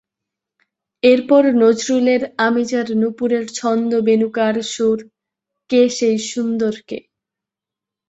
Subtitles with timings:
[1.03, 4.99] এরপর নজরুলের আমি যার নূপুরের ছন্দ বেণুকার সুর
[5.69, 6.99] কে সেই সুন্দর কে?